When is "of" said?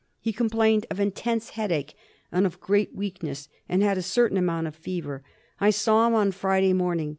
0.89-0.99, 2.47-2.59, 4.65-4.75